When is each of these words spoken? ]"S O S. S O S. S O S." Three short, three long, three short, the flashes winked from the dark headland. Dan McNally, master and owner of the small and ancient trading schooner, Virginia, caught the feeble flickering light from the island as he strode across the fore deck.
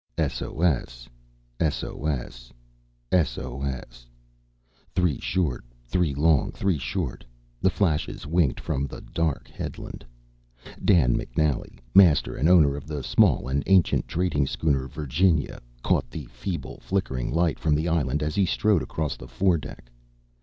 ]"S 0.17 0.41
O 0.41 0.61
S. 0.61 1.07
S 1.59 1.83
O 1.83 2.07
S. 2.07 2.51
S 3.11 3.37
O 3.37 3.61
S." 3.61 4.07
Three 4.95 5.19
short, 5.19 5.63
three 5.85 6.15
long, 6.15 6.51
three 6.51 6.79
short, 6.79 7.23
the 7.61 7.69
flashes 7.69 8.25
winked 8.25 8.59
from 8.59 8.87
the 8.87 9.01
dark 9.01 9.47
headland. 9.47 10.03
Dan 10.83 11.15
McNally, 11.15 11.77
master 11.93 12.35
and 12.35 12.49
owner 12.49 12.75
of 12.75 12.87
the 12.87 13.03
small 13.03 13.47
and 13.47 13.61
ancient 13.67 14.07
trading 14.07 14.47
schooner, 14.47 14.87
Virginia, 14.87 15.61
caught 15.83 16.09
the 16.09 16.25
feeble 16.31 16.79
flickering 16.79 17.31
light 17.31 17.59
from 17.59 17.75
the 17.75 17.87
island 17.87 18.23
as 18.23 18.33
he 18.33 18.47
strode 18.47 18.81
across 18.81 19.15
the 19.17 19.27
fore 19.27 19.59
deck. 19.59 19.91